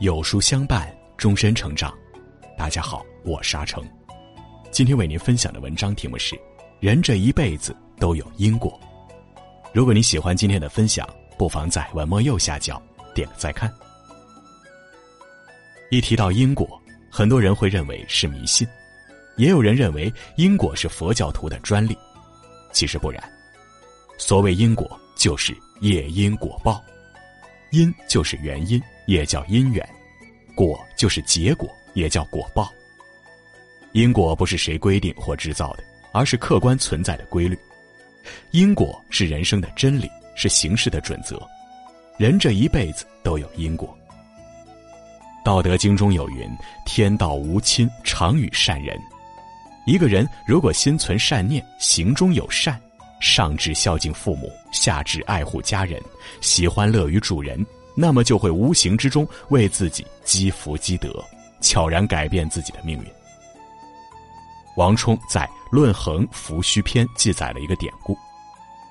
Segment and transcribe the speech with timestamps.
[0.00, 1.94] 有书相伴，终身成长。
[2.56, 3.86] 大家好，我沙成，
[4.70, 6.40] 今天为您分享的文章题目是：
[6.80, 8.80] 人这一辈子都有因果。
[9.74, 12.82] 如果你喜欢今天的分享，不妨在文末右下角
[13.14, 13.70] 点个再看。
[15.90, 16.80] 一提到因果，
[17.10, 18.66] 很多人会认为是迷信，
[19.36, 21.94] 也有人认为因果是佛教徒的专利。
[22.72, 23.22] 其实不然，
[24.16, 26.82] 所谓因果，就是业因果报。
[27.70, 29.84] 因就是原因，也叫因缘；
[30.54, 32.72] 果就是结果，也叫果报。
[33.92, 37.58] 因果不是谁规定或制造的，而是客观存在的规律。
[38.50, 41.40] 因果是人生的真理，是行事的准则。
[42.18, 43.96] 人这一辈子都有因果。
[45.44, 46.48] 《道德经》中有云
[46.84, 48.98] ：“天道无亲，常与善人。”
[49.86, 52.80] 一个人如果心存善念，行中有善。
[53.20, 56.02] 上至孝敬父母，下至爱护家人，
[56.40, 61.22] 喜欢乐于助人，那么就会无形之中为自己积福积德，
[61.60, 63.06] 悄然改变自己的命运。
[64.76, 68.16] 王充在《论衡·福虚篇》记载了一个典故：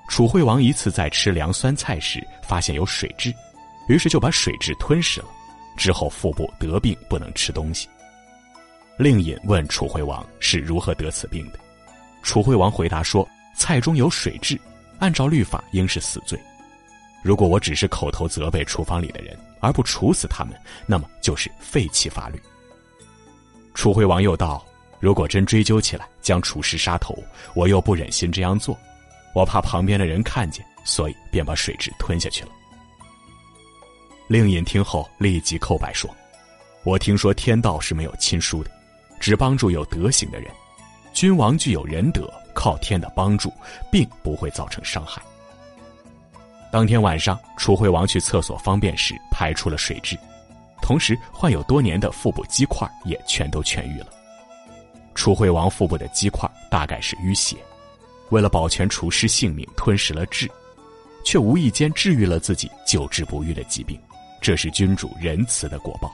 [0.08, 3.34] 楚惠王一次在吃凉酸菜时，发现有水蛭，
[3.88, 5.26] 于是就把水蛭吞噬了，
[5.76, 7.88] 之后腹部得病，不能吃东西。
[8.96, 11.58] 令尹问楚惠王是如何得此病的，
[12.22, 13.28] 楚惠王回答说。
[13.60, 14.58] 菜中有水蛭，
[15.00, 16.40] 按照律法应是死罪。
[17.22, 22.40] 如果我只是口头责备厨房里的人，而不处死他们，那么就是废弃法律。
[23.74, 24.64] 楚惠王又道
[24.98, 27.22] ：“如果真追究起来，将厨师杀头，
[27.54, 28.74] 我又不忍心这样做，
[29.34, 32.50] 我怕旁边的人看见，所以便把水蛭吞下去了。”
[34.26, 36.08] 令尹听后立即叩拜说
[36.82, 38.70] ：“我听说天道是没有亲疏的，
[39.20, 40.50] 只帮助有德行的人。
[41.12, 42.26] 君王具有仁德。”
[42.60, 43.50] 靠天的帮助，
[43.90, 45.22] 并不会造成伤害。
[46.70, 50.14] 当天晚上，楚惠王去厕所方便时排出了水蛭，
[50.82, 54.08] 同时患有多年的腹部积块也全都痊愈了。
[55.14, 57.56] 楚惠王腹部的积块大概是淤血，
[58.28, 60.46] 为了保全厨师性命，吞食了蛭，
[61.24, 63.98] 却无意间治愈了自己久治不愈的疾病，
[64.38, 66.12] 这是君主仁慈的果报。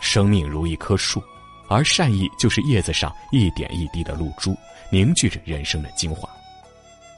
[0.00, 1.22] 生命如一棵树，
[1.68, 4.56] 而善意就是叶子上一点一滴的露珠。
[4.90, 6.28] 凝聚着人生的精华，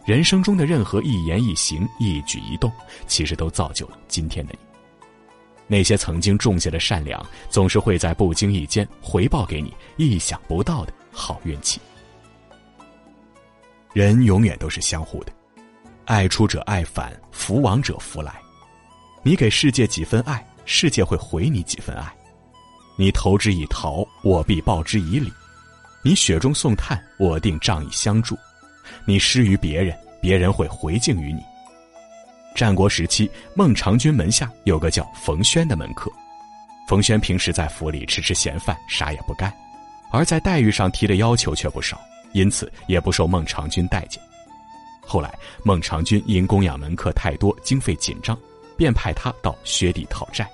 [0.04, 2.70] 人生中的任何一言一行、一举一动，
[3.08, 4.58] 其实都造就了今天的你。
[5.66, 11.80] 那些曾经种下的善良，总是会在不经意间回报给你意想不到的好运气。
[13.92, 15.32] 人永远都是相互的，
[16.04, 18.40] 爱出者爱返，福往者福来。
[19.24, 22.04] 你给世界几分爱，世界会回你几分爱；
[22.96, 25.32] 你投之以桃，我必报之以李。
[26.02, 28.36] 你雪中送炭，我定仗义相助；
[29.04, 31.42] 你施于别人，别人会回敬于你。
[32.54, 36.08] 战国时期，孟尝君门下有个叫冯轩的门客。
[36.86, 39.52] 冯轩平时在府里吃吃闲饭，啥也不干，
[40.12, 42.00] 而在待遇上提的要求却不少，
[42.32, 44.22] 因此也不受孟尝君待见。
[45.04, 48.38] 后来，孟尝君因供养门客太多，经费紧张，
[48.76, 50.48] 便派他到薛地讨债。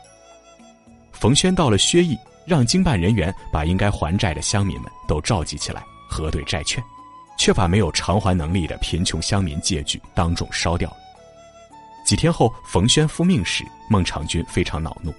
[1.13, 2.17] 冯轩到了薛邑。
[2.51, 6.83] 让经办人员把应该还债的乡民们都召集起来核对债券，
[7.39, 10.97] 却把没有偿还能力的贫穷乡民借据当众烧掉了。
[12.05, 15.15] 几天后，冯轩复命时，孟尝君非常恼怒。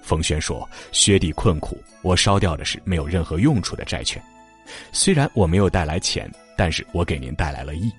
[0.00, 4.22] 冯轩说：“薛地困苦，我烧掉的是没有任何用处的债券。
[4.92, 7.92] 虽然我没有带来钱，但是我给您带来了义。”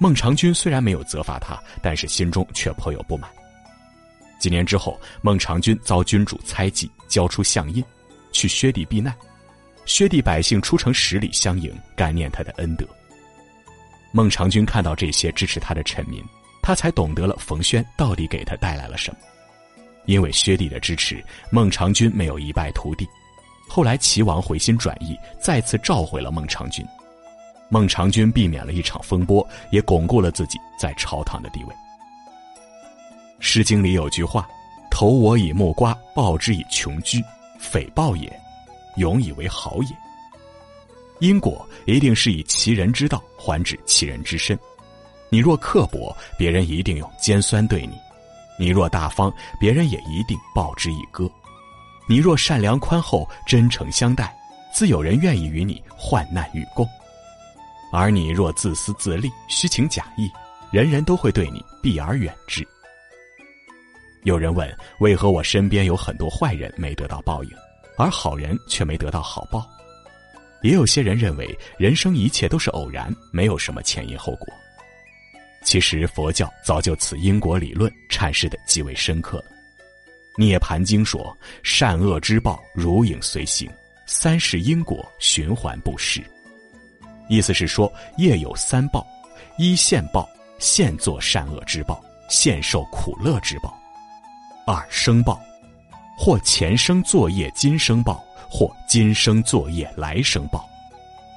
[0.00, 3.30] 孟尝君虽然没有责罚他，但是心中却颇有不满。
[4.42, 7.84] 几年之后，孟尝君遭君主猜忌，交出相印，
[8.32, 9.14] 去薛地避难。
[9.86, 12.84] 薛地百姓出城十里相迎，感念他的恩德。
[14.10, 16.20] 孟尝君看到这些支持他的臣民，
[16.60, 19.18] 他才懂得了冯轩到底给他带来了什么。
[20.06, 23.06] 因为薛地的支持，孟尝君没有一败涂地。
[23.68, 26.84] 后来齐王回心转意，再次召回了孟尝君。
[27.68, 31.74] 孟尝君避免了一场风波，也巩固了自己在朝堂的地位。
[33.44, 34.48] 《诗经》里有句话
[34.88, 37.20] ：“投我以木瓜，报之以琼居，
[37.58, 38.32] 匪报也，
[38.96, 39.88] 永以为好也。”
[41.18, 44.56] 因果一定是以其人之道还治其人之身。
[45.28, 47.94] 你若刻薄，别人一定用尖酸对你；
[48.60, 51.26] 你若大方，别人也一定报之以歌；
[52.08, 54.32] 你若善良宽厚、真诚相待，
[54.72, 56.86] 自有人愿意与你患难与共；
[57.92, 60.30] 而你若自私自利、虚情假意，
[60.70, 62.64] 人人都会对你避而远之。
[64.24, 67.50] 有人问：为何我身边有很多坏人没得到报应，
[67.96, 69.68] 而好人却没得到好报？
[70.62, 74.46] 也有些人认为人生一切都是偶然，没有什么前因后果。
[75.64, 79.44] 其实佛教早就此因果理论阐释的极为深刻了。
[80.36, 83.68] 涅盘经说：“善恶之报如影随形，
[84.06, 86.24] 三世因果循环不息。”
[87.28, 89.04] 意思是说，业有三报：
[89.58, 90.28] 一现报，
[90.58, 93.70] 现做善恶之报，现受苦乐之报；
[94.64, 95.40] 二生报，
[96.16, 100.60] 或前生作业今生报，或今生作业来生报；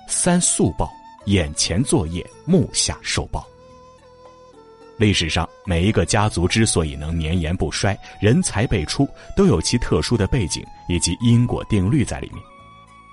[0.07, 0.91] 三速报，
[1.25, 3.43] 眼前作业目下受报。
[4.95, 12.41] 历史上每一个家族之所以能绵延不衰、人才辈出，都有其特殊的背景以及因果定律在里面，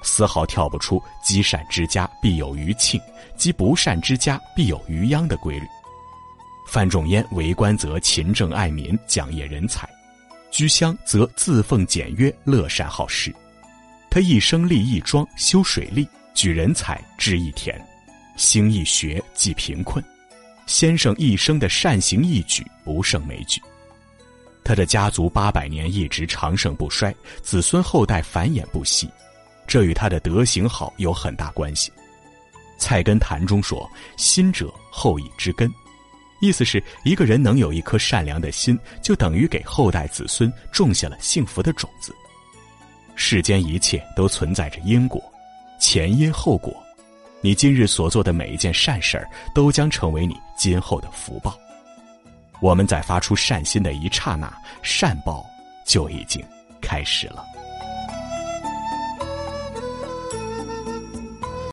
[0.02, 3.00] 丝毫跳不出“积善之家必有余庆，
[3.34, 5.66] 积不善之家必有余殃”的规律。
[6.68, 9.88] 范仲淹为官则勤政爱民、讲业人才，
[10.52, 13.34] 居乡则自奉简约、乐善好施。
[14.08, 17.74] 他一生立义庄、修水利、举人才、治义田，
[18.36, 20.04] 兴义学、济贫困。
[20.66, 23.60] 先生一生的善行义举不胜枚举，
[24.62, 27.12] 他的家族八百年一直长盛不衰，
[27.42, 29.10] 子孙后代繁衍不息，
[29.66, 31.90] 这与他的德行好有很大关系。
[32.78, 35.68] 《菜根谭》中说：“心者，后裔之根。”
[36.42, 42.12] 意思是一个人能有一颗善良的心，就等于给后代子孙种下了幸福的种子。
[43.14, 45.22] 世间一切都存在着因果，
[45.78, 46.74] 前因后果。
[47.40, 51.56] 你今日所做的每一件善事儿，都将成为你今后的福报。
[52.60, 54.52] 我们在发出善心的一刹那，
[54.82, 55.46] 善报
[55.86, 56.44] 就已经
[56.80, 57.51] 开始了。